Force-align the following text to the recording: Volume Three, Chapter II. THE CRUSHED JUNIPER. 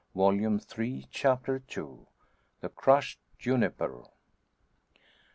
Volume 0.15 0.57
Three, 0.57 1.05
Chapter 1.11 1.57
II. 1.69 2.07
THE 2.61 2.69
CRUSHED 2.69 3.19
JUNIPER. 3.37 4.05